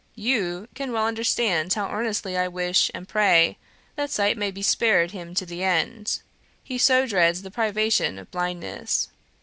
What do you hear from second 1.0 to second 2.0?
understand how